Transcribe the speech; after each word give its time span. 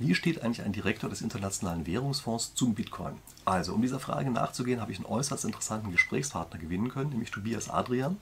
Wie 0.00 0.14
steht 0.14 0.44
eigentlich 0.44 0.64
ein 0.64 0.72
Direktor 0.72 1.10
des 1.10 1.22
Internationalen 1.22 1.84
Währungsfonds 1.84 2.54
zum 2.54 2.74
Bitcoin? 2.74 3.16
Also, 3.44 3.74
um 3.74 3.82
dieser 3.82 3.98
Frage 3.98 4.30
nachzugehen, 4.30 4.80
habe 4.80 4.92
ich 4.92 4.98
einen 4.98 5.06
äußerst 5.06 5.44
interessanten 5.44 5.90
Gesprächspartner 5.90 6.60
gewinnen 6.60 6.88
können, 6.88 7.10
nämlich 7.10 7.32
Tobias 7.32 7.68
Adrian. 7.68 8.16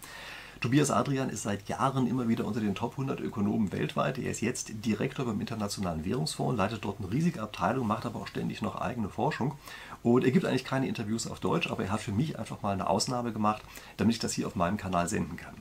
Tobias 0.62 0.90
Adrian 0.90 1.28
ist 1.28 1.42
seit 1.42 1.68
Jahren 1.68 2.06
immer 2.06 2.28
wieder 2.28 2.46
unter 2.46 2.60
den 2.60 2.74
Top 2.74 2.92
100 2.92 3.20
Ökonomen 3.20 3.72
weltweit. 3.72 4.16
Er 4.16 4.30
ist 4.30 4.40
jetzt 4.40 4.86
Direktor 4.86 5.26
beim 5.26 5.38
Internationalen 5.38 6.06
Währungsfonds, 6.06 6.56
leitet 6.56 6.82
dort 6.82 6.98
eine 6.98 7.12
riesige 7.12 7.42
Abteilung, 7.42 7.86
macht 7.86 8.06
aber 8.06 8.20
auch 8.20 8.26
ständig 8.26 8.62
noch 8.62 8.76
eigene 8.76 9.10
Forschung. 9.10 9.52
Und 10.02 10.24
er 10.24 10.30
gibt 10.30 10.46
eigentlich 10.46 10.64
keine 10.64 10.88
Interviews 10.88 11.26
auf 11.26 11.40
Deutsch, 11.40 11.70
aber 11.70 11.84
er 11.84 11.92
hat 11.92 12.00
für 12.00 12.12
mich 12.12 12.38
einfach 12.38 12.62
mal 12.62 12.72
eine 12.72 12.88
Ausnahme 12.88 13.34
gemacht, 13.34 13.60
damit 13.98 14.14
ich 14.14 14.18
das 14.18 14.32
hier 14.32 14.46
auf 14.46 14.56
meinem 14.56 14.78
Kanal 14.78 15.08
senden 15.08 15.36
kann. 15.36 15.56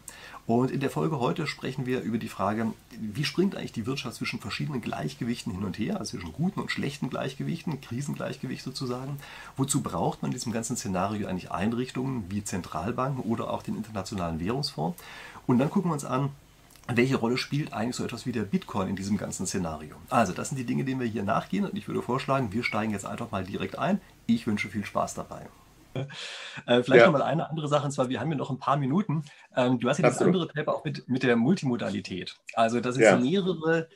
Und 0.47 0.69
in 0.69 0.79
der 0.79 0.91
Folge 0.91 1.19
heute 1.19 1.47
sprechen 1.47 1.87
wir 1.87 2.01
über 2.01 2.19
die 2.19 2.29
Frage, 2.29 2.71
wie 2.99 3.23
springt 3.23 3.55
eigentlich 3.55 3.71
die 3.71 3.87
Wirtschaft 3.87 4.17
zwischen 4.17 4.39
verschiedenen 4.39 4.79
Gleichgewichten 4.79 5.51
hin 5.51 5.63
und 5.63 5.79
her, 5.79 5.97
also 5.97 6.11
zwischen 6.11 6.33
guten 6.33 6.59
und 6.59 6.71
schlechten 6.71 7.09
Gleichgewichten, 7.09 7.81
Krisengleichgewicht 7.81 8.63
sozusagen. 8.63 9.17
Wozu 9.57 9.81
braucht 9.81 10.21
man 10.21 10.29
in 10.29 10.37
diesem 10.37 10.51
ganzen 10.51 10.77
Szenario 10.77 11.27
eigentlich 11.27 11.51
Einrichtungen 11.51 12.25
wie 12.29 12.43
Zentralbanken 12.43 13.23
oder 13.23 13.49
auch 13.49 13.63
den 13.63 13.75
Internationalen 13.75 14.39
Währungsfonds? 14.39 15.01
Und 15.47 15.57
dann 15.57 15.71
gucken 15.71 15.89
wir 15.89 15.95
uns 15.95 16.05
an, 16.05 16.29
welche 16.87 17.15
Rolle 17.15 17.37
spielt 17.37 17.73
eigentlich 17.73 17.95
so 17.95 18.03
etwas 18.03 18.27
wie 18.27 18.31
der 18.31 18.43
Bitcoin 18.43 18.89
in 18.89 18.95
diesem 18.95 19.17
ganzen 19.17 19.47
Szenario? 19.47 19.95
Also, 20.11 20.33
das 20.33 20.49
sind 20.49 20.59
die 20.59 20.65
Dinge, 20.65 20.85
denen 20.85 20.99
wir 20.99 21.07
hier 21.07 21.23
nachgehen 21.23 21.65
und 21.65 21.75
ich 21.75 21.87
würde 21.87 22.03
vorschlagen, 22.03 22.53
wir 22.53 22.63
steigen 22.63 22.91
jetzt 22.91 23.07
einfach 23.07 23.31
mal 23.31 23.43
direkt 23.43 23.79
ein. 23.79 23.99
Ich 24.27 24.45
wünsche 24.45 24.69
viel 24.69 24.85
Spaß 24.85 25.15
dabei. 25.15 25.47
Äh, 26.67 26.81
vielleicht 26.83 27.01
ja. 27.01 27.11
noch 27.11 27.19
mal 27.19 27.21
eine 27.21 27.49
andere 27.49 27.67
Sache, 27.67 27.85
und 27.85 27.91
zwar, 27.91 28.09
wir 28.09 28.19
haben 28.19 28.31
ja 28.31 28.37
noch 28.37 28.49
ein 28.49 28.57
paar 28.57 28.77
Minuten. 28.77 29.23
Ähm, 29.55 29.79
du 29.79 29.89
hast 29.89 29.97
ja 29.97 30.03
das 30.03 30.21
andere 30.21 30.47
Paper 30.47 30.73
auch 30.73 30.85
mit, 30.85 31.07
mit 31.09 31.21
der 31.21 31.35
Multimodalität. 31.35 32.37
Also, 32.53 32.79
dass 32.79 32.95
es 32.95 33.01
ja. 33.01 33.17
mehrere 33.17 33.89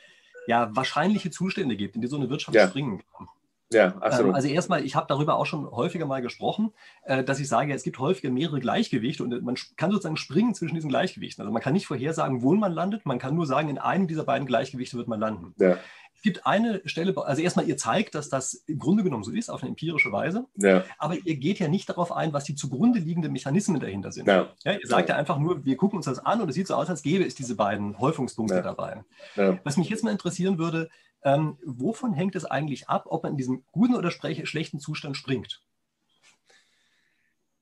ja, 0.46 0.70
wahrscheinliche 0.76 1.32
Zustände 1.32 1.78
gibt, 1.78 1.96
in 1.96 2.02
die 2.02 2.08
so 2.08 2.18
eine 2.18 2.30
Wirtschaft 2.30 2.56
ja. 2.56 2.68
springen 2.68 3.02
kann. 3.16 3.28
Ja, 3.72 3.96
absolut. 3.98 4.30
Ähm, 4.30 4.36
also 4.36 4.48
erstmal, 4.48 4.84
ich 4.84 4.96
habe 4.96 5.06
darüber 5.08 5.36
auch 5.36 5.46
schon 5.46 5.70
häufiger 5.70 6.06
mal 6.06 6.22
gesprochen, 6.22 6.74
äh, 7.04 7.24
dass 7.24 7.40
ich 7.40 7.48
sage, 7.48 7.74
es 7.74 7.84
gibt 7.84 8.00
häufiger 8.00 8.32
mehrere 8.32 8.60
Gleichgewichte 8.60 9.24
und 9.24 9.44
man 9.44 9.56
kann 9.78 9.92
sozusagen 9.92 10.18
springen 10.18 10.56
zwischen 10.56 10.74
diesen 10.74 10.90
Gleichgewichten. 10.90 11.44
Also 11.44 11.54
man 11.54 11.62
kann 11.62 11.74
nicht 11.74 11.86
vorhersagen, 11.86 12.42
wo 12.42 12.54
man 12.56 12.72
landet, 12.72 13.06
man 13.06 13.20
kann 13.20 13.36
nur 13.36 13.46
sagen, 13.46 13.70
in 13.70 13.78
einem 13.78 14.08
dieser 14.08 14.24
beiden 14.24 14.48
Gleichgewichte 14.48 14.98
wird 14.98 15.08
man 15.08 15.20
landen. 15.20 15.54
Ja. 15.58 15.78
Es 16.20 16.24
gibt 16.24 16.46
eine 16.46 16.82
Stelle, 16.84 17.16
also 17.16 17.42
erstmal, 17.42 17.66
ihr 17.66 17.78
zeigt, 17.78 18.14
dass 18.14 18.28
das 18.28 18.54
im 18.54 18.78
Grunde 18.78 19.06
genommen 19.06 19.24
so 19.24 19.32
ist, 19.32 19.50
auf 19.50 19.62
eine 19.62 19.70
empirische 19.70 20.12
Weise. 20.12 20.48
Ja. 20.58 20.84
Aber 20.98 21.16
ihr 21.16 21.38
geht 21.38 21.60
ja 21.60 21.70
nicht 21.70 21.88
darauf 21.88 22.12
ein, 22.12 22.34
was 22.34 22.44
die 22.44 22.56
zugrunde 22.56 23.00
liegenden 23.00 23.32
Mechanismen 23.32 23.80
dahinter 23.80 24.12
sind. 24.12 24.28
Ja. 24.28 24.50
Ja, 24.66 24.74
ihr 24.74 24.86
sagt 24.86 25.08
ja. 25.08 25.16
einfach 25.16 25.40
nur, 25.40 25.64
wir 25.64 25.78
gucken 25.78 25.96
uns 25.96 26.08
das 26.08 26.20
an 26.20 26.42
und 26.42 26.50
es 26.50 26.56
sieht 26.56 26.68
so 26.68 26.76
aus, 26.76 26.90
als 26.90 27.04
gäbe 27.04 27.24
es 27.24 27.36
diese 27.36 27.56
beiden 27.56 27.98
Häufungspunkte 28.00 28.62
dabei. 28.62 29.06
Was 29.64 29.78
mich 29.78 29.88
jetzt 29.88 30.04
mal 30.04 30.12
interessieren 30.12 30.58
würde, 30.58 30.90
ähm, 31.24 31.58
wovon 31.66 32.12
hängt 32.12 32.36
es 32.36 32.44
eigentlich 32.44 32.90
ab, 32.90 33.06
ob 33.06 33.24
man 33.24 33.32
in 33.32 33.38
diesem 33.38 33.64
guten 33.72 33.96
oder 33.96 34.12
schlechten 34.12 34.82
Zustand 34.82 35.16
springt? 35.16 35.62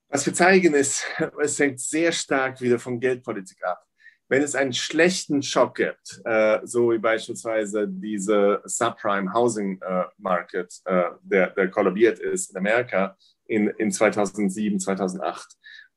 Was 0.10 0.26
wir 0.26 0.34
zeigen 0.34 0.74
ist, 0.74 1.06
es 1.40 1.60
hängt 1.60 1.80
sehr 1.80 2.12
stark 2.12 2.60
wieder 2.60 2.80
von 2.80 3.00
Geldpolitik 3.00 3.64
ab 3.64 3.87
wenn 4.30 4.42
es 4.42 4.56
einen 4.56 4.74
schlechten 4.74 5.42
Schock 5.42 5.76
gibt, 5.76 6.22
äh, 6.26 6.60
so 6.64 6.92
wie 6.92 6.98
beispielsweise 6.98 7.88
diese 7.88 8.62
Subprime 8.66 9.34
Housing 9.34 9.80
äh, 9.82 10.04
Market, 10.18 10.74
äh, 10.86 11.04
der, 11.22 11.52
der 11.52 11.70
kollabiert 11.70 12.20
ist 12.20 12.52
in 12.52 12.58
Amerika 12.58 13.16
in, 13.46 13.68
in 13.70 13.92
2007, 13.92 14.80
2008, 14.80 15.48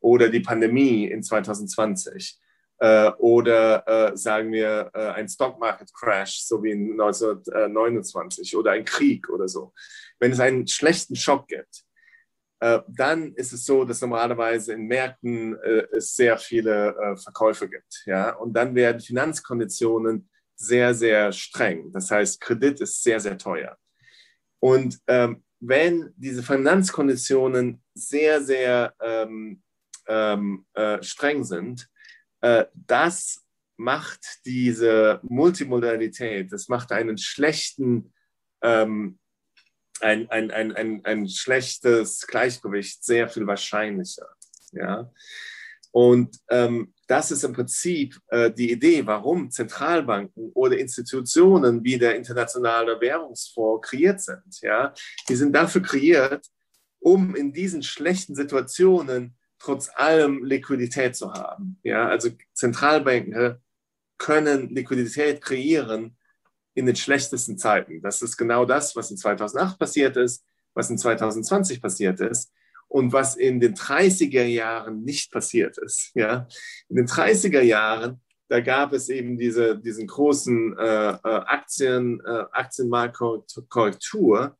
oder 0.00 0.28
die 0.28 0.40
Pandemie 0.40 1.06
in 1.06 1.22
2020, 1.22 2.38
äh, 2.78 3.10
oder 3.18 3.86
äh, 3.86 4.16
sagen 4.16 4.52
wir 4.52 4.90
äh, 4.94 5.08
ein 5.10 5.28
Stock 5.28 5.58
Market 5.58 5.92
Crash, 5.92 6.42
so 6.42 6.62
wie 6.62 6.70
in 6.70 6.92
1929, 6.92 8.56
oder 8.56 8.72
ein 8.72 8.84
Krieg 8.84 9.28
oder 9.28 9.48
so. 9.48 9.72
Wenn 10.18 10.32
es 10.32 10.40
einen 10.40 10.66
schlechten 10.66 11.16
Schock 11.16 11.48
gibt, 11.48 11.84
dann 12.88 13.32
ist 13.34 13.52
es 13.52 13.64
so, 13.64 13.84
dass 13.84 14.02
normalerweise 14.02 14.74
in 14.74 14.86
Märkten 14.86 15.56
äh, 15.62 15.86
es 15.92 16.14
sehr 16.14 16.36
viele 16.36 16.94
äh, 16.94 17.16
Verkäufe 17.16 17.68
gibt. 17.68 18.02
Ja? 18.04 18.36
Und 18.36 18.52
dann 18.52 18.74
werden 18.74 19.00
Finanzkonditionen 19.00 20.28
sehr, 20.56 20.94
sehr 20.94 21.32
streng. 21.32 21.90
Das 21.92 22.10
heißt, 22.10 22.40
Kredit 22.40 22.80
ist 22.80 23.02
sehr, 23.02 23.18
sehr 23.18 23.38
teuer. 23.38 23.78
Und 24.60 24.98
ähm, 25.06 25.42
wenn 25.58 26.12
diese 26.16 26.42
Finanzkonditionen 26.42 27.82
sehr, 27.94 28.42
sehr 28.42 28.94
ähm, 29.00 29.62
ähm, 30.06 30.66
äh, 30.74 31.02
streng 31.02 31.44
sind, 31.44 31.88
äh, 32.42 32.66
das 32.74 33.42
macht 33.78 34.20
diese 34.44 35.20
Multimodalität, 35.22 36.52
das 36.52 36.68
macht 36.68 36.92
einen 36.92 37.16
schlechten 37.16 38.12
ähm, 38.62 39.18
ein, 40.00 40.30
ein, 40.30 40.50
ein, 40.50 40.72
ein, 40.74 41.04
ein 41.04 41.28
schlechtes 41.28 42.26
Gleichgewicht 42.26 43.04
sehr 43.04 43.28
viel 43.28 43.46
wahrscheinlicher. 43.46 44.26
Ja? 44.72 45.10
Und 45.92 46.36
ähm, 46.48 46.94
das 47.06 47.30
ist 47.32 47.42
im 47.42 47.52
Prinzip 47.52 48.20
äh, 48.28 48.50
die 48.50 48.70
Idee, 48.70 49.04
warum 49.06 49.50
Zentralbanken 49.50 50.52
oder 50.54 50.78
Institutionen 50.78 51.82
wie 51.82 51.98
der 51.98 52.16
Internationale 52.16 53.00
Währungsfonds 53.00 53.88
kreiert 53.88 54.20
sind. 54.20 54.60
Ja? 54.62 54.94
Die 55.28 55.36
sind 55.36 55.52
dafür 55.52 55.82
kreiert, 55.82 56.46
um 57.00 57.34
in 57.34 57.52
diesen 57.52 57.82
schlechten 57.82 58.36
Situationen 58.36 59.36
trotz 59.58 59.90
allem 59.94 60.44
Liquidität 60.44 61.16
zu 61.16 61.32
haben. 61.32 61.80
Ja? 61.82 62.08
Also 62.08 62.30
Zentralbanken 62.54 63.56
können 64.18 64.68
Liquidität 64.68 65.40
kreieren, 65.40 66.16
in 66.74 66.86
den 66.86 66.96
schlechtesten 66.96 67.58
Zeiten. 67.58 68.00
Das 68.02 68.22
ist 68.22 68.36
genau 68.36 68.64
das, 68.64 68.96
was 68.96 69.10
in 69.10 69.16
2008 69.16 69.78
passiert 69.78 70.16
ist, 70.16 70.44
was 70.74 70.90
in 70.90 70.98
2020 70.98 71.80
passiert 71.82 72.20
ist 72.20 72.52
und 72.88 73.12
was 73.12 73.36
in 73.36 73.60
den 73.60 73.74
30er 73.74 74.44
Jahren 74.44 75.02
nicht 75.02 75.32
passiert 75.32 75.78
ist. 75.78 76.12
Ja? 76.14 76.46
In 76.88 76.96
den 76.96 77.06
30er 77.06 77.62
Jahren, 77.62 78.20
da 78.48 78.60
gab 78.60 78.92
es 78.92 79.08
eben 79.08 79.38
diese, 79.38 79.78
diesen 79.78 80.06
großen 80.06 80.76
äh, 80.78 81.12
äh 81.12 81.18
Aktien, 81.22 82.20
äh, 82.24 82.44
Aktienmarktkorrektur 82.52 84.56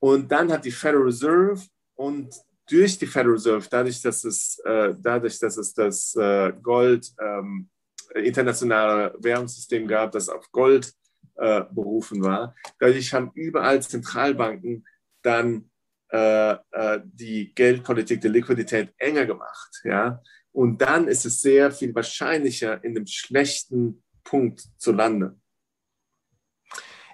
und 0.00 0.30
dann 0.30 0.52
hat 0.52 0.64
die 0.64 0.70
Federal 0.70 1.04
Reserve 1.04 1.60
und 1.94 2.32
durch 2.68 2.98
die 2.98 3.06
Federal 3.06 3.32
Reserve, 3.32 3.66
dadurch, 3.70 4.00
dass 4.02 4.24
es, 4.24 4.58
äh, 4.64 4.94
dadurch, 4.98 5.38
dass 5.38 5.56
es 5.56 5.72
das 5.72 6.14
äh, 6.16 6.52
Gold, 6.62 7.10
ähm, 7.20 7.68
internationale 8.14 9.14
Währungssystem 9.18 9.86
gab, 9.86 10.12
das 10.12 10.28
auf 10.28 10.50
Gold 10.52 10.92
äh, 11.38 11.62
berufen 11.70 12.22
war. 12.22 12.54
Dadurch 12.78 13.14
haben 13.14 13.30
überall 13.34 13.82
Zentralbanken 13.82 14.86
dann 15.22 15.70
äh, 16.10 16.52
äh, 16.72 17.00
die 17.04 17.54
Geldpolitik 17.54 18.20
der 18.20 18.30
Liquidität 18.30 18.92
enger 18.98 19.26
gemacht. 19.26 19.80
Ja? 19.84 20.22
Und 20.52 20.80
dann 20.80 21.06
ist 21.06 21.24
es 21.26 21.40
sehr 21.40 21.70
viel 21.70 21.94
wahrscheinlicher, 21.94 22.82
in 22.82 22.96
einem 22.96 23.06
schlechten 23.06 24.02
Punkt 24.24 24.62
zu 24.78 24.92
landen. 24.92 25.42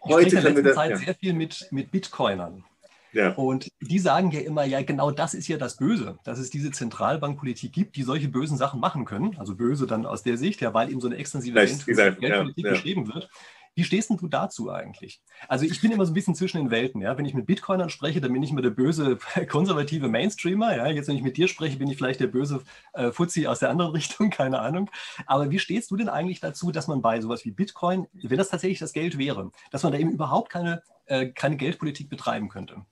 Heute 0.03 0.27
ich 0.27 0.33
spreche 0.33 0.49
in 0.49 0.55
letzter 0.57 0.75
Zeit 0.75 0.91
ja. 0.91 0.97
sehr 0.97 1.15
viel 1.15 1.33
mit, 1.33 1.69
mit 1.71 1.91
Bitcoinern. 1.91 2.65
Ja. 3.13 3.33
Und 3.35 3.69
die 3.81 4.01
sagen 4.01 4.33
ja 4.33 4.41
immer, 4.41 4.65
ja, 4.65 4.83
genau 4.83 5.11
das 5.13 5.35
ist 5.35 5.47
ja 5.47 5.57
das 5.57 5.77
Böse, 5.77 6.19
dass 6.25 6.39
es 6.39 6.51
diese 6.51 6.73
Zentralbankpolitik 6.73 7.73
gibt, 7.73 7.97
die 7.97 8.03
solche 8.03 8.29
bösen 8.29 8.57
Sachen 8.57 8.81
machen 8.81 9.05
können. 9.05 9.37
Also 9.39 9.55
böse 9.55 9.87
dann 9.87 10.05
aus 10.05 10.23
der 10.25 10.37
Sicht, 10.37 10.61
ja, 10.61 10.75
weil 10.75 10.91
eben 10.91 11.01
so 11.01 11.07
eine 11.07 11.17
extensive 11.17 11.55
Geldpolitik 11.55 12.65
ja, 12.65 12.71
beschrieben 12.71 13.07
wird. 13.13 13.31
Wie 13.77 13.83
stehst 13.83 14.11
denn 14.11 14.17
du 14.17 14.29
dazu 14.29 14.71
eigentlich? 14.71 15.21
Also 15.49 15.65
ich 15.65 15.81
bin 15.81 15.91
immer 15.91 16.07
so 16.07 16.13
ein 16.13 16.15
bisschen 16.15 16.37
zwischen 16.37 16.59
den 16.59 16.71
Welten. 16.71 17.03
Ja? 17.03 17.19
Wenn 17.19 17.25
ich 17.25 17.35
mit 17.35 17.47
Bitcoinern 17.47 17.91
spreche, 17.91 18.21
dann 18.21 18.33
bin 18.33 18.43
ich 18.43 18.51
immer 18.51 18.63
der 18.63 18.71
böse 18.71 19.19
konservative 19.49 20.09
Mainstreamer. 20.09 20.77
Ja? 20.77 20.87
Jetzt, 20.87 21.09
wenn 21.09 21.17
ich 21.17 21.23
mit 21.23 21.37
dir 21.37 21.49
spreche, 21.49 21.77
bin 21.77 21.89
ich 21.89 21.97
vielleicht 21.97 22.21
der 22.21 22.29
böse 22.29 22.63
äh, 22.93 23.11
Fuzzi 23.11 23.47
aus 23.47 23.59
der 23.59 23.71
anderen 23.71 23.91
Richtung, 23.95 24.31
keine 24.31 24.61
Ahnung. 24.61 24.91
Aber 25.27 25.51
wie 25.51 25.59
stehst 25.59 25.91
du 25.91 25.97
denn 25.97 26.09
eigentlich 26.09 26.41
dazu, 26.41 26.71
dass 26.71 26.87
man 26.87 27.03
bei 27.03 27.21
sowas 27.21 27.45
wie 27.45 27.51
Bitcoin, 27.51 28.07
wenn 28.13 28.39
das 28.39 28.51
tatsächlich 28.51 28.79
das 28.79 28.93
Geld 28.93 29.19
wäre, 29.19 29.51
dass 29.73 29.83
man 29.83 29.93
da 29.93 29.99
eben 29.99 30.13
überhaupt 30.13 30.51
keine, 30.51 30.83
äh, 31.07 31.27
keine 31.27 31.57
Geldpolitik 31.57 32.09
betreiben 32.09 32.49
könnte? 32.49 32.85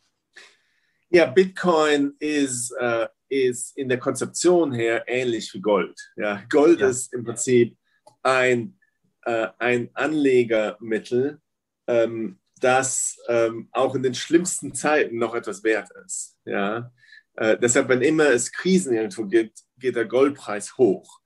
Ja, 1.10 1.26
Bitcoin 1.26 2.14
ist, 2.18 2.72
äh, 2.80 3.06
ist 3.28 3.76
in 3.76 3.88
der 3.88 3.98
Konzeption 3.98 4.72
her 4.72 5.04
ähnlich 5.06 5.52
wie 5.54 5.60
Gold. 5.60 5.98
Ja, 6.16 6.42
Gold 6.48 6.80
ja. 6.80 6.88
ist 6.88 7.12
im 7.12 7.22
Prinzip 7.22 7.76
ein 8.22 8.78
äh, 9.24 9.48
ein 9.58 9.90
Anlegermittel, 9.94 11.40
ähm, 11.86 12.38
das 12.60 13.19
ähm, 13.28 13.69
auch 13.72 13.94
in 13.94 14.02
den 14.02 14.14
schlimmsten 14.14 14.74
Zeiten 14.74 15.19
noch 15.19 15.34
etwas 15.34 15.64
wert 15.64 15.90
ist. 16.04 16.36
Ja? 16.44 16.92
Äh, 17.34 17.58
deshalb, 17.58 17.88
wenn 17.88 18.02
immer 18.02 18.26
es 18.26 18.52
Krisen 18.52 18.94
irgendwo 18.94 19.26
gibt, 19.26 19.60
geht 19.78 19.96
der 19.96 20.04
Goldpreis 20.04 20.76
hoch. 20.76 21.20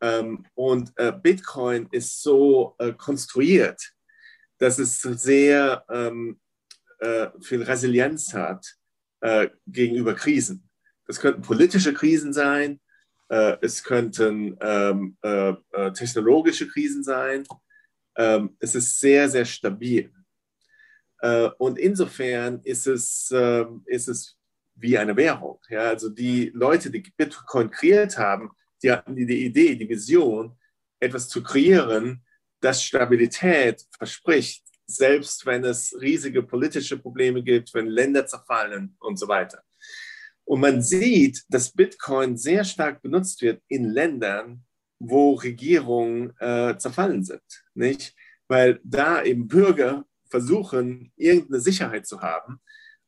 Ähm, 0.00 0.44
und 0.54 0.92
äh, 0.96 1.12
Bitcoin 1.12 1.88
ist 1.90 2.22
so 2.22 2.74
äh, 2.78 2.92
konstruiert, 2.92 3.80
dass 4.58 4.78
es 4.78 5.00
sehr 5.00 5.84
ähm, 5.88 6.40
äh, 6.98 7.28
viel 7.40 7.62
Resilienz 7.62 8.34
hat 8.34 8.76
äh, 9.20 9.48
gegenüber 9.66 10.14
Krisen. 10.14 10.68
Das 11.06 11.20
könnten 11.20 11.42
politische 11.42 11.94
Krisen 11.94 12.32
sein, 12.32 12.80
es 13.28 13.82
könnten 13.82 14.56
ähm, 14.60 15.16
äh, 15.22 15.54
äh, 15.72 15.92
technologische 15.92 16.68
Krisen 16.68 17.02
sein. 17.02 17.44
Ähm, 18.16 18.56
es 18.60 18.74
ist 18.74 19.00
sehr, 19.00 19.28
sehr 19.28 19.44
stabil. 19.44 20.12
Äh, 21.20 21.48
und 21.58 21.78
insofern 21.78 22.60
ist 22.64 22.86
es, 22.86 23.30
äh, 23.30 23.64
ist 23.86 24.08
es 24.08 24.36
wie 24.74 24.98
eine 24.98 25.16
Währung. 25.16 25.58
Ja? 25.68 25.88
Also 25.88 26.10
die 26.10 26.50
Leute, 26.54 26.90
die 26.90 27.00
Bitcoin 27.16 27.70
kreiert 27.70 28.18
haben, 28.18 28.50
die 28.82 28.92
hatten 28.92 29.16
die, 29.16 29.26
die 29.26 29.46
Idee, 29.46 29.74
die 29.74 29.88
Vision, 29.88 30.58
etwas 31.00 31.28
zu 31.28 31.42
kreieren, 31.42 32.22
das 32.60 32.82
Stabilität 32.82 33.84
verspricht, 33.96 34.64
selbst 34.86 35.46
wenn 35.46 35.64
es 35.64 35.94
riesige 36.00 36.42
politische 36.42 36.98
Probleme 36.98 37.42
gibt, 37.42 37.72
wenn 37.74 37.86
Länder 37.86 38.26
zerfallen 38.26 38.96
und 39.00 39.18
so 39.18 39.28
weiter. 39.28 39.62
Und 40.44 40.60
man 40.60 40.82
sieht, 40.82 41.42
dass 41.48 41.72
Bitcoin 41.72 42.36
sehr 42.36 42.64
stark 42.64 43.02
benutzt 43.02 43.40
wird 43.42 43.62
in 43.68 43.84
Ländern, 43.84 44.64
wo 44.98 45.34
Regierungen 45.34 46.32
äh, 46.38 46.76
zerfallen 46.78 47.24
sind, 47.24 47.42
nicht? 47.74 48.14
Weil 48.48 48.80
da 48.84 49.22
eben 49.22 49.48
Bürger 49.48 50.04
versuchen, 50.28 51.12
irgendeine 51.16 51.60
Sicherheit 51.60 52.06
zu 52.06 52.20
haben. 52.20 52.60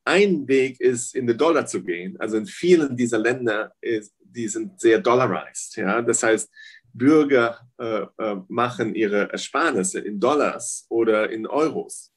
Ein 0.04 0.46
Weg 0.46 0.80
ist, 0.80 1.14
in 1.14 1.26
den 1.26 1.36
Dollar 1.36 1.66
zu 1.66 1.82
gehen. 1.82 2.16
Also 2.20 2.36
in 2.36 2.46
vielen 2.46 2.96
dieser 2.96 3.18
Länder, 3.18 3.72
ist, 3.80 4.14
die 4.20 4.48
sind 4.48 4.80
sehr 4.80 5.00
dollarized. 5.00 5.76
Ja? 5.76 6.00
Das 6.02 6.22
heißt, 6.22 6.48
Bürger 6.92 7.60
äh, 7.78 8.06
äh, 8.18 8.36
machen 8.48 8.94
ihre 8.94 9.30
Ersparnisse 9.30 10.00
in 10.00 10.20
Dollars 10.20 10.86
oder 10.88 11.30
in 11.30 11.46
Euros. 11.46 12.12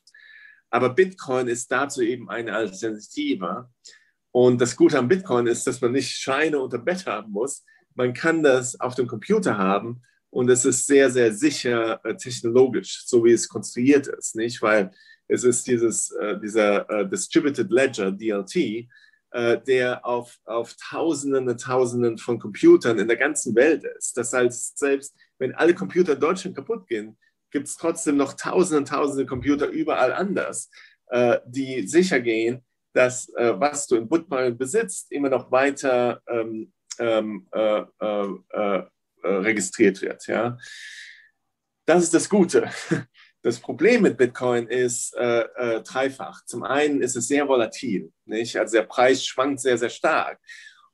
Aber 0.69 0.89
Bitcoin 0.89 1.47
ist 1.47 1.71
dazu 1.71 2.01
eben 2.01 2.29
eine 2.29 2.53
Alternative. 2.53 3.69
Und 4.31 4.61
das 4.61 4.75
Gute 4.75 4.97
am 4.97 5.07
Bitcoin 5.07 5.47
ist, 5.47 5.65
dass 5.65 5.81
man 5.81 5.91
nicht 5.91 6.11
Scheine 6.11 6.59
unter 6.59 6.77
Bett 6.77 7.05
haben 7.05 7.31
muss. 7.31 7.65
Man 7.95 8.13
kann 8.13 8.43
das 8.43 8.79
auf 8.79 8.95
dem 8.95 9.07
Computer 9.07 9.57
haben 9.57 10.01
und 10.29 10.49
es 10.49 10.65
ist 10.65 10.85
sehr, 10.85 11.09
sehr 11.09 11.33
sicher 11.33 11.99
äh, 12.05 12.15
technologisch, 12.15 13.03
so 13.05 13.25
wie 13.25 13.31
es 13.31 13.49
konstruiert 13.49 14.07
ist, 14.07 14.35
nicht? 14.35 14.61
Weil 14.61 14.91
es 15.27 15.43
ist 15.43 15.67
dieses, 15.67 16.11
äh, 16.11 16.39
dieser 16.39 16.89
äh, 16.89 17.09
Distributed 17.09 17.71
Ledger, 17.71 18.11
DLT, 18.11 18.87
der 19.31 20.03
auf, 20.07 20.39
auf 20.45 20.75
Tausenden 20.89 21.47
und 21.47 21.61
Tausenden 21.61 22.17
von 22.17 22.39
Computern 22.39 22.97
in 22.97 23.07
der 23.07 23.15
ganzen 23.15 23.53
Welt 23.53 23.83
ist. 23.83 24.17
Das 24.17 24.33
heißt, 24.33 24.79
selbst 24.79 25.15
wenn 25.37 25.53
alle 25.53 25.75
Computer 25.75 26.13
in 26.13 26.19
Deutschland 26.19 26.55
kaputt 26.55 26.87
gehen, 26.87 27.15
gibt 27.51 27.67
es 27.67 27.75
trotzdem 27.75 28.17
noch 28.17 28.33
Tausende 28.33 28.79
und 28.79 28.87
Tausende 28.87 29.27
Computer 29.27 29.67
überall 29.67 30.13
anders, 30.13 30.71
die 31.45 31.87
sicher 31.87 32.21
gehen, 32.21 32.65
dass 32.93 33.29
äh, 33.35 33.59
was 33.59 33.87
du 33.87 33.95
in 33.95 34.09
Bitcoin 34.09 34.57
besitzt, 34.57 35.11
immer 35.11 35.29
noch 35.29 35.51
weiter 35.51 36.21
ähm, 36.27 36.71
ähm, 36.99 37.47
äh, 37.51 37.81
äh, 37.99 38.33
äh, 38.51 38.87
registriert 39.23 40.01
wird. 40.01 40.27
Ja? 40.27 40.57
Das 41.85 42.03
ist 42.03 42.13
das 42.13 42.29
Gute. 42.29 42.69
Das 43.41 43.57
Problem 43.57 44.01
mit 44.01 44.17
Bitcoin 44.17 44.67
ist 44.67 45.15
äh, 45.15 45.45
äh, 45.55 45.81
dreifach. 45.81 46.43
Zum 46.43 46.63
einen 46.63 47.01
ist 47.01 47.15
es 47.15 47.29
sehr 47.29 47.47
volatil, 47.47 48.11
nicht? 48.25 48.57
also 48.57 48.75
der 48.75 48.83
Preis 48.83 49.25
schwankt 49.25 49.61
sehr, 49.61 49.77
sehr 49.77 49.89
stark. 49.89 50.41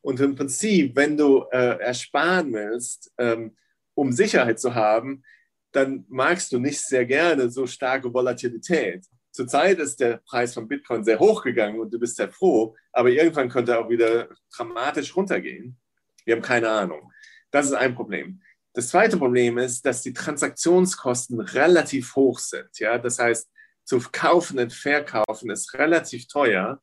Und 0.01 0.19
im 0.19 0.36
Prinzip, 0.36 0.95
wenn 0.95 1.18
du 1.18 1.45
äh, 1.51 1.80
ersparen 1.80 2.53
willst, 2.53 3.12
ähm, 3.18 3.57
um 3.95 4.12
Sicherheit 4.12 4.59
zu 4.59 4.75
haben, 4.75 5.24
dann 5.71 6.06
magst 6.07 6.51
du 6.51 6.59
nicht 6.59 6.80
sehr 6.81 7.06
gerne 7.06 7.50
so 7.50 7.65
starke 7.65 8.13
Volatilität. 8.13 9.03
Zurzeit 9.36 9.80
ist 9.80 10.00
der 10.00 10.22
Preis 10.26 10.54
von 10.54 10.66
Bitcoin 10.66 11.04
sehr 11.04 11.20
hoch 11.20 11.44
gegangen 11.44 11.82
und 11.82 11.94
du 11.94 12.00
bist 12.00 12.16
sehr 12.16 12.32
froh, 12.32 12.74
aber 12.94 13.10
irgendwann 13.10 13.50
könnte 13.50 13.74
er 13.74 13.82
auch 13.82 13.90
wieder 13.90 14.30
dramatisch 14.56 15.14
runtergehen. 15.14 15.78
Wir 16.24 16.36
haben 16.36 16.42
keine 16.42 16.70
Ahnung. 16.70 17.12
Das 17.52 17.66
ist 17.66 17.74
ein 17.74 17.96
Problem. 17.96 18.42
Das 18.72 18.88
zweite 18.88 19.18
Problem 19.18 19.58
ist, 19.58 19.86
dass 19.86 20.02
die 20.02 20.14
Transaktionskosten 20.14 21.42
relativ 21.42 22.16
hoch 22.16 22.40
sind. 22.40 22.80
Ja? 22.80 22.98
Das 22.98 23.20
heißt, 23.20 23.50
zu 23.84 24.00
kaufen 24.10 24.58
und 24.58 24.72
verkaufen 24.72 25.50
ist 25.50 25.74
relativ 25.74 26.28
teuer 26.28 26.82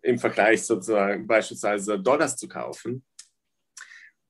im 0.00 0.18
Vergleich 0.18 0.64
sozusagen 0.64 1.26
beispielsweise 1.26 2.00
Dollars 2.00 2.36
zu 2.36 2.48
kaufen. 2.48 3.04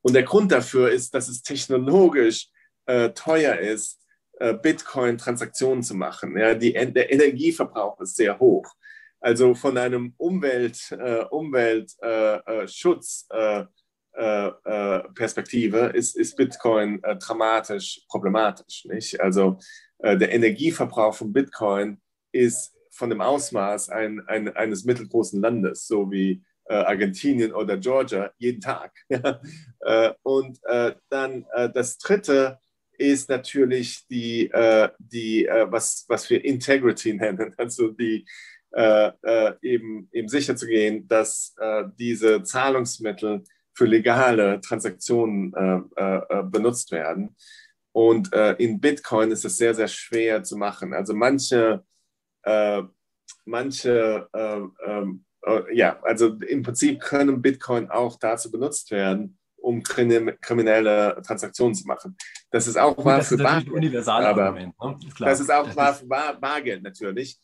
Und 0.03 0.15
der 0.15 0.25
Grund 0.25 0.51
dafür 0.51 0.91
ist, 0.91 1.15
dass 1.15 1.29
es 1.29 1.43
technologisch 1.43 2.49
äh, 2.87 3.11
teuer 3.11 3.59
ist, 3.61 4.04
Bitcoin-Transaktionen 4.39 5.83
zu 5.83 5.95
machen. 5.95 6.37
Ja, 6.37 6.55
die, 6.55 6.73
der 6.73 7.13
Energieverbrauch 7.13 8.01
ist 8.01 8.17
sehr 8.17 8.39
hoch. 8.39 8.75
Also 9.25 9.55
von 9.55 9.79
einem 9.79 10.13
Umwelt, 10.19 10.79
äh, 10.91 11.25
Umweltschutz 11.31 13.27
äh, 13.31 13.65
äh, 14.13 14.49
äh, 14.49 15.03
Perspektive 15.15 15.87
ist, 15.95 16.15
ist 16.15 16.37
Bitcoin 16.37 17.01
dramatisch 17.21 18.03
problematisch. 18.07 18.85
Nicht? 18.85 19.19
Also 19.23 19.57
der 19.99 20.31
Energieverbrauch 20.31 21.15
von 21.15 21.33
Bitcoin 21.33 22.03
ist 22.33 22.75
von 22.91 23.09
dem 23.09 23.23
Ausmaß 23.23 23.89
ein, 23.89 24.21
ein, 24.27 24.55
eines 24.55 24.85
mittelgroßen 24.85 25.41
Landes, 25.41 25.87
so 25.87 26.11
wie 26.11 26.45
Argentinien 26.69 27.55
oder 27.55 27.79
Georgia, 27.79 28.31
jeden 28.37 28.61
Tag. 28.61 28.93
und 30.23 30.59
dann 31.09 31.47
das 31.73 31.97
Dritte 31.97 32.59
ist 32.99 33.29
natürlich 33.29 34.07
die, 34.09 34.51
äh, 34.51 34.89
die 34.99 35.47
äh, 35.47 35.67
was, 35.71 36.05
was 36.09 36.29
wir 36.31 36.45
Integrity 36.45 37.15
nennen, 37.15 37.55
also 37.57 37.89
die 37.89 38.27
äh, 38.73 39.11
äh 39.23 39.55
eben, 39.63 40.09
eben 40.13 40.29
sicher 40.29 40.57
zu 40.57 40.67
gehen, 40.67 41.07
dass 41.07 41.55
äh, 41.59 41.85
diese 41.99 42.43
Zahlungsmittel 42.43 43.45
für 43.77 43.87
legale 43.87 44.61
Transaktionen 44.61 45.53
äh, 45.97 46.43
benutzt 46.45 46.93
werden. 46.93 47.35
Und 47.91 48.33
in 48.59 48.81
Bitcoin 48.81 49.31
ist 49.31 49.45
es 49.45 49.57
sehr, 49.57 49.73
sehr 49.73 49.87
schwer 49.87 50.43
zu 50.43 50.57
machen. 50.57 50.93
Also 50.93 51.15
manche, 51.15 51.85
manche 53.45 54.29
ähm, 54.35 55.25
ja, 55.73 56.01
also 56.03 56.29
im 56.29 56.63
Prinzip 56.63 57.01
können 57.01 57.41
Bitcoin 57.41 57.91
auch 57.91 58.19
dazu 58.19 58.51
benutzt 58.51 58.91
werden, 58.91 59.39
um 59.65 59.83
kriminelle 59.83 61.21
Transaktionen 61.27 61.75
zu 61.75 61.87
machen. 61.87 62.17
Das 62.51 62.67
ist 62.67 62.77
auch 62.77 63.03
wahr 63.05 63.23
für 63.23 63.37
Bargeld. 63.37 64.07
Aber 64.07 64.53
ne? 64.53 64.75
Das 65.19 65.41
ist 65.41 65.51
auch 65.51 65.75
wahr 65.75 65.95
für 65.95 66.07
Bar 66.07 66.39
Bargeld 66.39 66.83
natürlich. 66.83 67.41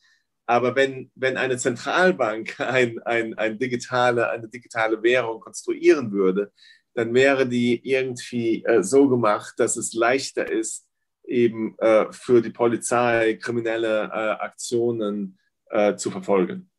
Aber 0.47 0.75
wenn, 0.75 1.11
wenn 1.15 1.37
eine 1.37 1.57
Zentralbank 1.57 2.59
ein, 2.61 2.99
ein, 3.05 3.35
ein 3.35 3.59
digitale, 3.59 4.31
eine 4.31 4.49
digitale 4.49 5.03
Währung 5.03 5.41
konstruieren 5.41 6.13
würde, 6.13 6.53
dann 6.95 7.15
wäre 7.15 7.49
die 7.49 7.81
irgendwie 7.89 8.65
äh, 8.65 8.83
so 8.83 9.09
gemacht, 9.09 9.55
dass 9.59 9.77
es 9.77 9.93
leichter 9.95 10.51
ist, 10.51 10.87
eben 11.25 11.77
äh, 11.79 12.07
für 12.11 12.43
die 12.43 12.51
Polizei 12.51 13.39
kriminelle 13.41 14.05
äh, 14.05 14.43
Aktionen 14.43 15.39
äh, 15.71 15.95
zu 15.95 16.11
verfolgen. 16.11 16.70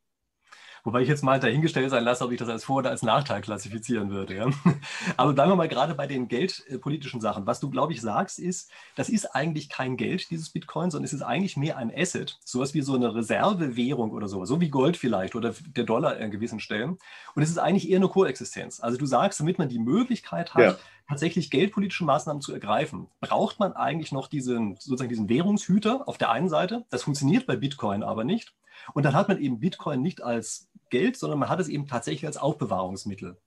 Wobei 0.83 1.01
ich 1.01 1.07
jetzt 1.07 1.23
mal 1.23 1.39
dahingestellt 1.39 1.89
sein 1.89 2.03
lasse, 2.03 2.23
ob 2.23 2.31
ich 2.31 2.39
das 2.39 2.49
als 2.49 2.63
Vor- 2.63 2.77
oder 2.77 2.89
als 2.89 3.03
Nachteil 3.03 3.41
klassifizieren 3.41 4.09
würde. 4.09 4.35
Ja? 4.35 4.49
Aber 5.17 5.33
bleiben 5.33 5.51
wir 5.51 5.55
mal 5.55 5.67
gerade 5.67 5.95
bei 5.95 6.07
den 6.07 6.27
geldpolitischen 6.27 7.21
Sachen. 7.21 7.45
Was 7.45 7.59
du, 7.59 7.69
glaube 7.69 7.93
ich, 7.93 8.01
sagst, 8.01 8.39
ist, 8.39 8.71
das 8.95 9.09
ist 9.09 9.35
eigentlich 9.35 9.69
kein 9.69 9.97
Geld, 9.97 10.29
dieses 10.31 10.49
Bitcoin, 10.49 10.89
sondern 10.89 11.05
es 11.05 11.13
ist 11.13 11.21
eigentlich 11.21 11.57
mehr 11.57 11.77
ein 11.77 11.91
Asset. 11.95 12.39
Sowas 12.43 12.73
wie 12.73 12.81
so 12.81 12.95
eine 12.95 13.13
Reservewährung 13.13 14.11
oder 14.11 14.27
sowas. 14.27 14.49
So 14.49 14.59
wie 14.59 14.69
Gold 14.69 14.97
vielleicht 14.97 15.35
oder 15.35 15.53
der 15.75 15.83
Dollar 15.83 16.17
an 16.17 16.31
gewissen 16.31 16.59
Stellen. 16.59 16.97
Und 17.35 17.43
es 17.43 17.49
ist 17.49 17.57
eigentlich 17.57 17.89
eher 17.89 17.97
eine 17.97 18.09
Koexistenz. 18.09 18.79
Also 18.79 18.97
du 18.97 19.05
sagst, 19.05 19.39
damit 19.39 19.59
man 19.59 19.69
die 19.69 19.79
Möglichkeit 19.79 20.53
hat, 20.53 20.61
ja 20.61 20.77
tatsächlich 21.11 21.51
geldpolitische 21.51 22.05
Maßnahmen 22.05 22.41
zu 22.41 22.53
ergreifen, 22.53 23.07
braucht 23.19 23.59
man 23.59 23.73
eigentlich 23.73 24.13
noch 24.13 24.27
diesen, 24.27 24.75
sozusagen 24.75 25.09
diesen 25.09 25.27
Währungshüter 25.27 26.07
auf 26.07 26.17
der 26.17 26.31
einen 26.31 26.47
Seite. 26.47 26.85
Das 26.89 27.03
funktioniert 27.03 27.45
bei 27.45 27.57
Bitcoin 27.57 28.01
aber 28.01 28.23
nicht. 28.23 28.53
Und 28.93 29.03
dann 29.03 29.15
hat 29.15 29.27
man 29.27 29.39
eben 29.39 29.59
Bitcoin 29.59 30.01
nicht 30.01 30.21
als 30.21 30.69
Geld, 30.89 31.17
sondern 31.17 31.39
man 31.39 31.49
hat 31.49 31.59
es 31.59 31.67
eben 31.67 31.87
tatsächlich 31.87 32.25
als 32.25 32.37
Aufbewahrungsmittel. 32.37 33.37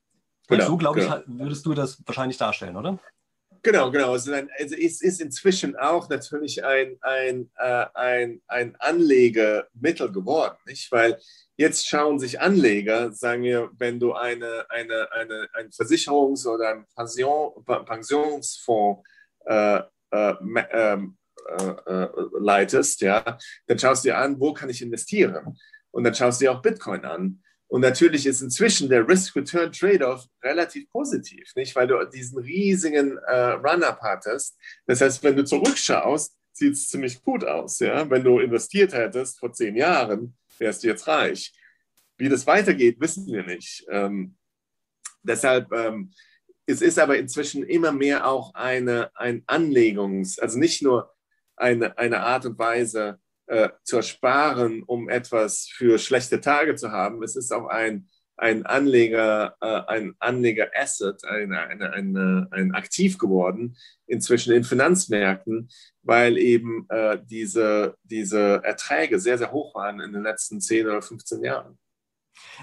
Genau, 0.49 0.67
so, 0.67 0.77
glaube 0.77 1.01
genau. 1.01 1.19
ich, 1.19 1.25
würdest 1.27 1.65
du 1.67 1.75
das 1.75 2.03
wahrscheinlich 2.07 2.39
darstellen, 2.39 2.77
oder? 2.77 2.99
Genau, 3.63 3.91
genau. 3.91 4.13
Also, 4.13 4.33
also 4.33 4.75
es 4.77 5.01
ist 5.01 5.21
inzwischen 5.23 5.75
auch 5.75 6.09
natürlich 6.11 6.63
ein, 6.65 6.99
ein, 7.01 7.51
äh, 7.57 7.87
ein, 7.95 8.43
ein 8.47 8.77
Anlegemittel 8.79 10.13
geworden, 10.13 10.57
nicht? 10.67 10.93
Weil 10.93 11.19
jetzt 11.57 11.89
schauen 11.89 12.19
sich 12.19 12.41
Anleger, 12.41 13.13
sagen 13.13 13.43
wir, 13.43 13.71
wenn 13.79 13.99
du 13.99 14.13
eine, 14.13 14.67
eine, 14.69 15.11
eine, 15.13 15.49
ein 15.55 15.71
Versicherungs- 15.71 16.47
oder 16.47 16.71
ein 16.71 16.87
Pension, 16.95 17.65
Pensionsfonds 17.65 19.09
äh, 19.47 19.81
äh, 20.11 20.35
ähm, 20.71 21.17
äh, 21.49 21.93
äh, 21.93 22.09
leitest, 22.39 23.01
ja, 23.01 23.39
dann 23.67 23.79
schaust 23.79 24.05
du 24.05 24.09
dir 24.09 24.19
an, 24.19 24.39
wo 24.41 24.53
kann 24.53 24.71
ich 24.71 24.83
investieren? 24.83 25.59
Und 25.91 26.05
dann 26.05 26.15
schaust 26.15 26.41
du 26.41 26.47
dir 26.47 26.53
auch 26.53 26.63
Bitcoin 26.63 27.05
an. 27.05 27.43
Und 27.69 27.81
natürlich 27.81 28.27
ist 28.27 28.41
inzwischen 28.41 28.89
der 28.89 29.09
Risk-Return-Trade-off 29.09 30.27
relativ 30.43 30.89
positiv, 30.91 31.51
nicht? 31.57 31.75
Weil 31.75 31.87
du 31.87 32.05
diesen 32.05 32.39
riesigen 32.39 33.19
äh, 33.19 33.53
Run-Up 33.53 34.01
hattest. 34.03 34.57
Das 34.87 35.01
heißt, 35.01 35.23
wenn 35.23 35.37
du 35.37 35.45
zurückschaust, 35.45 36.37
sieht 36.53 36.75
es 36.75 36.89
ziemlich 36.89 37.23
gut 37.23 37.45
aus. 37.45 37.81
Ja? 37.81 38.09
Wenn 38.09 38.23
du 38.23 38.39
investiert 38.39 38.93
hättest 38.93 39.39
vor 39.39 39.53
zehn 39.53 39.77
Jahren, 39.77 40.37
wärst 40.59 40.85
du 40.85 40.89
jetzt 40.89 41.07
reich. 41.09 41.53
Wie 42.17 42.29
das 42.29 42.47
weitergeht, 42.47 43.01
wissen 43.01 43.27
wir 43.27 43.45
nicht. 43.45 43.85
Ähm, 43.91 44.37
deshalb, 45.23 45.73
ähm, 45.73 46.13
es 46.67 46.81
ist 46.81 46.99
aber 46.99 47.19
inzwischen 47.19 47.65
immer 47.65 47.93
mehr 47.93 48.27
auch 48.27 48.55
eine, 48.55 49.11
ein 49.17 49.45
Anlegungs-, 49.47 50.39
also 50.39 50.59
nicht 50.59 50.83
nur 50.83 51.14
eine, 51.57 51.97
eine 51.99 52.21
Art 52.21 52.47
und 52.47 52.59
Weise, 52.59 53.19
äh, 53.47 53.69
zu 53.83 53.97
ersparen, 53.97 54.83
um 54.83 55.09
etwas 55.09 55.69
für 55.71 55.99
schlechte 55.99 56.41
Tage 56.41 56.77
zu 56.77 56.93
haben. 56.93 57.23
Es 57.23 57.37
ist 57.37 57.53
auch 57.53 57.67
ein, 57.67 58.09
ein 58.37 58.65
Anleger, 58.67 59.57
äh, 59.61 59.83
ein 59.87 60.15
Anleger-Asset, 60.19 61.25
ein, 61.25 61.53
ein, 61.53 61.83
ein, 61.83 62.49
ein 62.51 62.75
Aktiv 62.75 63.19
geworden, 63.19 63.77
inzwischen 64.07 64.55
in 64.55 64.65
Finanzmärkten, 64.65 65.69
weil 66.03 66.39
eben 66.39 66.87
äh, 66.89 67.19
diese, 67.23 67.97
diese 68.03 68.63
Erträge 68.65 69.19
sehr, 69.21 69.39
sehr 69.39 69.53
hoch 69.53 69.75
waren 69.75 70.01
in 70.01 70.13
den 70.13 70.23
letzten 70.23 70.61
10 70.61 70.87
oder 70.87 71.03
15 71.03 71.45
Jahren. 71.45 71.79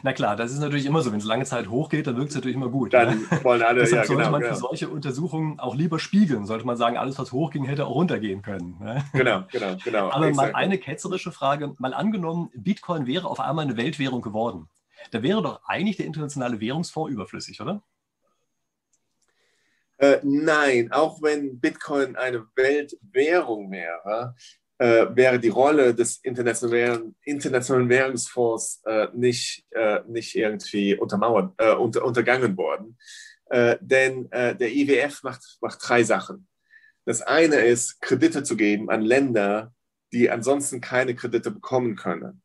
Na 0.04 0.14
klar, 0.14 0.36
das 0.36 0.52
ist 0.52 0.60
natürlich 0.60 0.86
immer 0.86 1.02
so. 1.02 1.12
Wenn 1.12 1.20
es 1.20 1.26
lange 1.26 1.46
Zeit 1.46 1.70
hochgeht, 1.70 2.08
dann 2.08 2.18
wirkt 2.18 2.30
es 2.30 2.36
natürlich 2.36 2.56
immer 2.56 2.70
gut. 2.70 2.94
Dann 2.94 3.22
ne? 3.22 3.44
wollen 3.44 3.62
alle, 3.62 3.80
Deshalb 3.82 4.04
ja, 4.04 4.08
sollte 4.08 4.22
genau, 4.24 4.32
man 4.32 4.42
genau. 4.42 4.54
für 4.54 4.60
solche 4.60 4.90
Untersuchungen 4.90 5.60
auch 5.60 5.76
lieber 5.76 6.00
spiegeln. 6.00 6.46
Sollte 6.46 6.66
man 6.66 6.78
sagen, 6.78 6.98
alles, 6.98 7.20
was 7.20 7.32
hochging, 7.32 7.66
hätte 7.66 7.86
auch 7.86 7.96
runtergehen 7.96 8.42
können. 8.42 8.78
Ne? 8.80 9.04
Genau, 9.14 9.44
genau, 9.52 9.76
genau. 9.84 10.10
Aber 10.12 10.28
exakt. 10.28 10.54
mal 10.54 10.60
eine 10.60 10.78
ketzerische 10.78 11.32
Frage. 11.32 11.76
Mal 11.78 11.94
angenommen, 11.94 12.50
Bitcoin 12.54 13.08
wäre 13.08 13.28
auf 13.28 13.40
einmal 13.40 13.66
eine 13.66 13.78
Weltwährung 13.78 14.22
geworden. 14.22 14.68
Da 15.12 15.24
wäre 15.24 15.42
doch 15.42 15.62
eigentlich 15.66 15.98
der 15.98 16.06
internationale 16.06 16.60
Währungsfonds 16.60 17.12
überflüssig, 17.12 17.60
oder? 17.62 17.82
Äh, 19.98 20.20
nein, 20.24 20.92
auch 20.92 21.22
wenn 21.22 21.60
Bitcoin 21.60 22.16
eine 22.16 22.48
Weltwährung 22.56 23.72
wäre, 23.72 24.36
äh, 24.82 25.16
wäre 25.16 25.40
die 25.40 25.50
Rolle 25.50 25.94
des 25.94 26.18
internationalen, 26.24 27.16
internationalen 27.22 27.88
Währungsfonds 27.88 28.82
äh, 28.86 29.10
nicht, 29.14 29.64
äh, 29.70 30.00
nicht 30.08 30.36
irgendwie 30.36 30.96
untermauert, 30.96 31.54
äh, 31.60 31.74
unter, 31.74 32.04
untergangen 32.04 32.58
worden. 32.58 32.98
Äh, 33.52 33.78
denn 33.80 34.28
der 34.32 34.74
IWF 34.74 35.22
macht, 35.22 35.60
macht 35.62 35.80
drei 35.88 36.04
Sachen. 36.04 36.48
Das 37.06 37.22
eine 37.22 37.58
ist, 37.58 38.02
Kredite 38.02 38.42
zu 38.42 38.56
geben 38.56 38.90
an 38.90 39.02
Länder, 39.02 39.72
die 40.14 40.32
ansonsten 40.32 40.82
keine 40.82 41.14
Kredite 41.14 41.52
bekommen 41.52 41.96
können. 41.96 42.42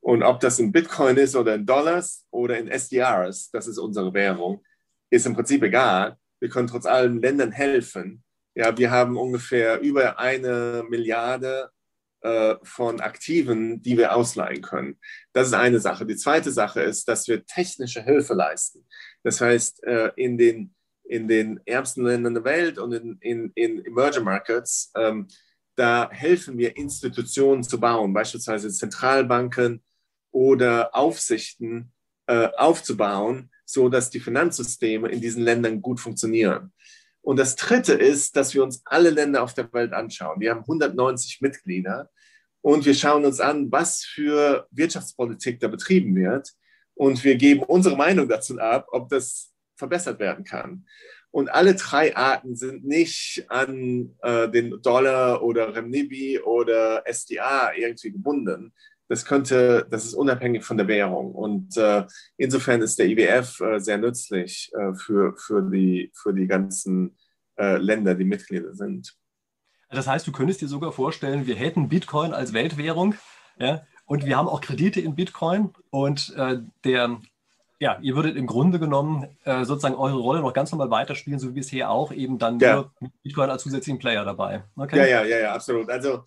Und 0.00 0.22
ob 0.22 0.40
das 0.40 0.58
in 0.58 0.72
Bitcoin 0.72 1.16
ist 1.16 1.36
oder 1.36 1.54
in 1.54 1.64
Dollars 1.64 2.26
oder 2.30 2.58
in 2.58 2.68
SDRs, 2.68 3.50
das 3.50 3.66
ist 3.66 3.78
unsere 3.78 4.12
Währung, 4.12 4.62
ist 5.08 5.24
im 5.24 5.34
Prinzip 5.34 5.62
egal. 5.62 6.18
Wir 6.38 6.50
können 6.50 6.68
trotz 6.68 6.84
allem 6.84 7.18
Ländern 7.18 7.52
helfen. 7.52 8.22
Ja, 8.54 8.76
wir 8.76 8.90
haben 8.90 9.16
ungefähr 9.16 9.80
über 9.80 10.18
eine 10.18 10.84
Milliarde 10.88 11.70
von 12.62 13.00
Aktiven, 13.00 13.80
die 13.82 13.96
wir 13.96 14.14
ausleihen 14.14 14.60
können. 14.60 14.98
Das 15.32 15.46
ist 15.46 15.54
eine 15.54 15.78
Sache. 15.78 16.04
Die 16.04 16.16
zweite 16.16 16.50
Sache 16.50 16.80
ist, 16.82 17.08
dass 17.08 17.28
wir 17.28 17.44
technische 17.46 18.02
Hilfe 18.02 18.34
leisten. 18.34 18.86
Das 19.22 19.40
heißt, 19.40 19.84
äh, 19.84 20.10
in 20.16 20.36
den, 20.36 20.74
in 21.04 21.28
den 21.28 21.60
ärmsten 21.64 22.04
Ländern 22.04 22.34
der 22.34 22.44
Welt 22.44 22.78
und 22.78 22.92
in, 22.92 23.18
in, 23.20 23.52
in 23.54 23.84
Emerging 23.84 24.24
Markets, 24.24 24.90
ähm, 24.96 25.28
da 25.76 26.10
helfen 26.10 26.58
wir 26.58 26.76
Institutionen 26.76 27.62
zu 27.62 27.78
bauen, 27.78 28.12
beispielsweise 28.12 28.68
Zentralbanken 28.70 29.82
oder 30.32 30.94
Aufsichten 30.94 31.92
äh, 32.26 32.48
aufzubauen, 32.56 33.50
so 33.64 33.88
dass 33.88 34.10
die 34.10 34.20
Finanzsysteme 34.20 35.08
in 35.08 35.20
diesen 35.20 35.42
Ländern 35.42 35.80
gut 35.80 36.00
funktionieren. 36.00 36.72
Und 37.22 37.38
das 37.38 37.56
Dritte 37.56 37.92
ist, 37.92 38.36
dass 38.36 38.54
wir 38.54 38.62
uns 38.62 38.82
alle 38.84 39.10
Länder 39.10 39.42
auf 39.42 39.54
der 39.54 39.72
Welt 39.72 39.92
anschauen. 39.92 40.40
Wir 40.40 40.50
haben 40.50 40.60
190 40.60 41.40
Mitglieder 41.40 42.10
und 42.62 42.84
wir 42.84 42.94
schauen 42.94 43.24
uns 43.24 43.40
an, 43.40 43.70
was 43.70 44.04
für 44.04 44.66
Wirtschaftspolitik 44.70 45.60
da 45.60 45.68
betrieben 45.68 46.14
wird. 46.16 46.52
Und 46.94 47.22
wir 47.22 47.36
geben 47.36 47.62
unsere 47.62 47.96
Meinung 47.96 48.28
dazu 48.28 48.58
ab, 48.58 48.88
ob 48.90 49.08
das 49.08 49.52
verbessert 49.76 50.18
werden 50.18 50.44
kann. 50.44 50.84
Und 51.30 51.50
alle 51.50 51.74
drei 51.74 52.16
Arten 52.16 52.56
sind 52.56 52.84
nicht 52.84 53.44
an 53.48 54.16
äh, 54.22 54.48
den 54.48 54.80
Dollar 54.82 55.42
oder 55.42 55.74
Remnibi 55.74 56.40
oder 56.40 57.04
SDA 57.06 57.72
irgendwie 57.76 58.12
gebunden. 58.12 58.72
Das 59.08 59.24
könnte, 59.24 59.86
das 59.90 60.04
ist 60.04 60.14
unabhängig 60.14 60.64
von 60.64 60.76
der 60.76 60.86
Währung. 60.86 61.34
Und 61.34 61.76
äh, 61.76 62.04
insofern 62.36 62.82
ist 62.82 62.98
der 62.98 63.06
IWF 63.06 63.60
äh, 63.60 63.78
sehr 63.80 63.98
nützlich 63.98 64.70
äh, 64.74 64.94
für, 64.94 65.34
für, 65.36 65.62
die, 65.62 66.12
für 66.14 66.34
die 66.34 66.46
ganzen 66.46 67.16
äh, 67.56 67.78
Länder, 67.78 68.14
die 68.14 68.24
Mitglieder 68.24 68.74
sind. 68.74 69.16
Das 69.90 70.06
heißt, 70.06 70.26
du 70.26 70.32
könntest 70.32 70.60
dir 70.60 70.68
sogar 70.68 70.92
vorstellen, 70.92 71.46
wir 71.46 71.56
hätten 71.56 71.88
Bitcoin 71.88 72.34
als 72.34 72.52
Weltwährung 72.52 73.14
ja, 73.58 73.82
und 74.04 74.26
wir 74.26 74.36
haben 74.36 74.48
auch 74.48 74.60
Kredite 74.60 75.00
in 75.00 75.14
Bitcoin 75.14 75.70
und 75.90 76.34
äh, 76.36 76.58
der 76.84 77.18
ja, 77.80 77.96
ihr 78.00 78.16
würdet 78.16 78.36
im 78.36 78.46
Grunde 78.46 78.78
genommen 78.80 79.28
äh, 79.44 79.64
sozusagen 79.64 79.94
eure 79.94 80.18
Rolle 80.18 80.40
noch 80.40 80.52
ganz 80.52 80.72
normal 80.72 80.90
weiterspielen, 80.90 81.38
so 81.38 81.48
wie 81.50 81.52
bisher 81.52 81.90
auch, 81.90 82.10
eben 82.12 82.38
dann 82.38 82.58
Ja. 82.58 82.74
nur 82.74 82.92
mit 82.98 83.12
Bitcoin 83.22 83.50
als 83.50 83.62
zusätzlichen 83.62 84.00
Player 84.00 84.24
dabei. 84.24 84.64
Okay? 84.76 84.98
Ja, 84.98 85.06
ja, 85.06 85.24
ja, 85.24 85.38
ja, 85.38 85.54
absolut. 85.54 85.88
Also 85.88 86.24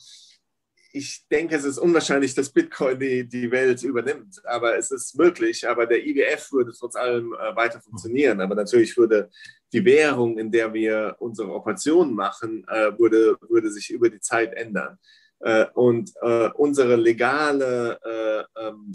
ich 0.93 1.25
denke, 1.31 1.55
es 1.55 1.63
ist 1.63 1.77
unwahrscheinlich, 1.77 2.33
dass 2.36 2.50
Bitcoin 2.50 3.00
die, 3.00 3.27
die 3.27 3.50
Welt 3.51 3.81
übernimmt, 3.83 4.41
aber 4.45 4.77
es 4.77 4.91
ist 4.91 5.17
möglich. 5.17 5.67
Aber 5.67 5.86
der 5.86 6.05
IWF 6.05 6.51
würde 6.51 6.71
trotz 6.77 6.95
allem 6.95 7.33
äh, 7.33 7.55
weiter 7.55 7.81
funktionieren. 7.81 8.41
Aber 8.41 8.55
natürlich 8.55 8.95
würde 8.98 9.29
die 9.74 9.83
Währung, 9.86 10.38
in 10.38 10.51
der 10.51 10.74
wir 10.74 11.15
unsere 11.19 11.53
Operationen 11.53 12.13
machen, 12.13 12.65
äh, 12.67 12.98
würde, 12.98 13.38
würde 13.48 13.71
sich 13.71 13.89
über 13.89 14.10
die 14.10 14.19
Zeit 14.19 14.53
ändern. 14.53 14.98
Äh, 15.39 15.65
und 15.74 16.12
äh, 16.21 16.50
unsere 16.55 16.95
legale 16.95 18.00
äh, 18.03 18.62
ähm, 18.67 18.91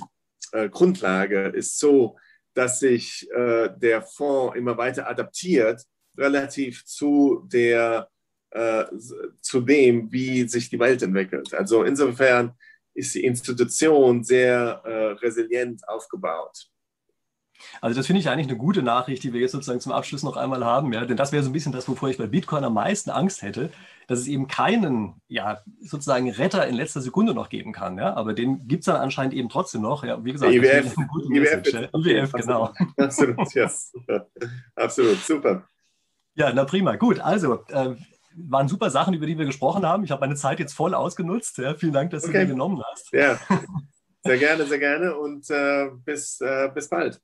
äh, 0.53 0.69
Grundlage 0.69 1.49
ist 1.49 1.79
so, 1.79 2.17
dass 2.55 2.81
sich 2.81 3.29
der 3.35 4.01
Fonds 4.01 4.57
immer 4.57 4.79
weiter 4.79 5.07
adaptiert, 5.07 5.83
relativ 6.17 6.87
zu 6.87 7.47
der 7.53 8.09
äh, 8.57 8.87
zu 9.43 9.61
dem, 9.61 10.11
wie 10.11 10.49
sich 10.49 10.71
die 10.71 10.79
Welt 10.79 11.03
entwickelt. 11.03 11.53
Also 11.53 11.83
insofern 11.85 12.55
ist 12.95 13.15
die 13.15 13.25
Institution 13.25 14.25
sehr 14.25 14.81
äh, 14.85 15.13
resilient 15.25 15.87
aufgebaut. 15.87 16.67
Also 17.81 17.99
das 17.99 18.07
finde 18.07 18.21
ich 18.21 18.29
eigentlich 18.29 18.49
eine 18.49 18.57
gute 18.57 18.83
Nachricht, 18.83 19.23
die 19.23 19.33
wir 19.33 19.41
jetzt 19.41 19.53
sozusagen 19.53 19.81
zum 19.81 19.93
Abschluss 19.93 20.23
noch 20.23 20.37
einmal 20.37 20.65
haben. 20.65 20.93
Ja? 20.93 21.05
Denn 21.05 21.19
das 21.19 21.33
wäre 21.33 21.43
so 21.43 21.51
ein 21.51 21.53
bisschen 21.53 21.73
das, 21.73 21.87
wovor 21.89 22.09
ich 22.09 22.17
bei 22.17 22.27
Bitcoin 22.27 22.65
am 22.65 22.75
meisten 22.75 23.11
Angst 23.11 23.43
hätte, 23.43 23.71
dass 24.09 24.21
es 24.21 24.27
eben 24.27 24.47
keinen, 24.47 25.21
ja, 25.29 25.61
sozusagen 25.81 26.31
Retter 26.31 26.67
in 26.67 26.77
letzter 26.77 27.03
Sekunde 27.03 27.35
noch 27.35 27.51
geben 27.51 27.73
kann. 27.73 27.99
Ja? 27.99 28.15
Aber 28.15 28.33
den 28.33 28.67
gibt 28.69 28.81
es 28.81 28.87
dann 28.87 28.97
anscheinend 28.97 29.35
eben 29.35 29.51
trotzdem 29.51 29.83
noch. 29.83 30.03
Ja, 30.05 30.25
wie 30.25 30.33
gesagt, 30.33 30.53
IWF, 30.53 30.95
IWF 31.31 31.73
ja. 31.73 31.89
IWF, 31.95 32.33
genau. 32.33 32.73
Absolut, 32.97 33.55
yes. 33.55 33.93
Absolut, 34.75 35.19
super. 35.19 35.67
Ja, 36.35 36.53
na 36.55 36.65
prima. 36.65 36.97
Gut, 36.97 37.21
also 37.21 37.65
äh, 37.69 37.95
waren 38.37 38.69
super 38.69 38.91
Sachen, 38.91 39.15
über 39.15 39.27
die 39.27 39.39
wir 39.39 39.47
gesprochen 39.47 39.87
haben. 39.87 40.05
Ich 40.05 40.11
habe 40.11 40.21
meine 40.21 40.35
Zeit 40.35 40.59
jetzt 40.61 40.75
voll 40.75 40.95
ausgenutzt. 40.95 41.59
Ja, 41.59 41.75
vielen 41.75 41.93
Dank, 41.93 42.11
dass 42.11 42.23
du 42.23 42.29
Okay. 42.29 42.41
mir 42.41 42.47
genommen 42.47 42.83
hast. 42.93 43.11
Ja, 43.13 43.39
sehr 44.25 44.39
gerne, 44.39 44.67
sehr 44.67 44.79
gerne 44.79 45.17
und 45.17 45.49
äh, 45.51 45.89
bis, 46.05 46.41
äh, 46.41 46.71
bis 46.75 46.89
bald. 46.89 47.21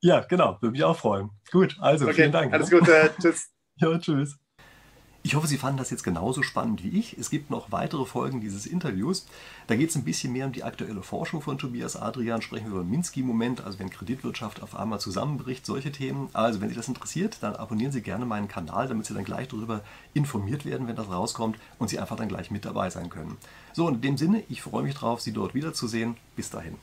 Ja, 0.00 0.20
genau. 0.20 0.58
Würde 0.60 0.72
mich 0.72 0.84
auch 0.84 0.96
freuen. 0.96 1.30
Gut, 1.50 1.76
also 1.80 2.04
Okay, 2.06 2.14
vielen 2.14 2.32
Dank. 2.32 2.52
alles 2.52 2.70
ne? 2.70 2.78
Gute, 2.78 3.10
tschüss. 3.20 3.50
Ja, 3.76 3.98
tschüss. 3.98 4.38
Ich 5.26 5.34
hoffe, 5.34 5.46
Sie 5.46 5.56
fanden 5.56 5.78
das 5.78 5.88
jetzt 5.88 6.02
genauso 6.02 6.42
spannend 6.42 6.84
wie 6.84 6.98
ich. 6.98 7.16
Es 7.16 7.30
gibt 7.30 7.48
noch 7.48 7.72
weitere 7.72 8.04
Folgen 8.04 8.42
dieses 8.42 8.66
Interviews. 8.66 9.24
Da 9.68 9.74
geht 9.74 9.88
es 9.88 9.96
ein 9.96 10.04
bisschen 10.04 10.34
mehr 10.34 10.44
um 10.44 10.52
die 10.52 10.64
aktuelle 10.64 11.02
Forschung 11.02 11.40
von 11.40 11.56
Tobias 11.56 11.96
Adrian. 11.96 12.42
Sprechen 12.42 12.66
wir 12.66 12.72
über 12.72 12.84
Minsky-Moment, 12.84 13.64
also 13.64 13.78
wenn 13.78 13.88
Kreditwirtschaft 13.88 14.62
auf 14.62 14.76
einmal 14.76 15.00
zusammenbricht, 15.00 15.64
solche 15.64 15.92
Themen. 15.92 16.28
Also, 16.34 16.60
wenn 16.60 16.68
Sie 16.68 16.74
das 16.74 16.88
interessiert, 16.88 17.38
dann 17.40 17.56
abonnieren 17.56 17.90
Sie 17.90 18.02
gerne 18.02 18.26
meinen 18.26 18.48
Kanal, 18.48 18.86
damit 18.86 19.06
Sie 19.06 19.14
dann 19.14 19.24
gleich 19.24 19.48
darüber 19.48 19.80
informiert 20.12 20.66
werden, 20.66 20.88
wenn 20.88 20.96
das 20.96 21.08
rauskommt 21.08 21.56
und 21.78 21.88
Sie 21.88 21.98
einfach 21.98 22.16
dann 22.16 22.28
gleich 22.28 22.50
mit 22.50 22.66
dabei 22.66 22.90
sein 22.90 23.08
können. 23.08 23.38
So, 23.72 23.88
in 23.88 24.02
dem 24.02 24.18
Sinne, 24.18 24.44
ich 24.50 24.60
freue 24.60 24.82
mich 24.82 24.94
drauf, 24.94 25.22
Sie 25.22 25.32
dort 25.32 25.54
wiederzusehen. 25.54 26.18
Bis 26.36 26.50
dahin. 26.50 26.76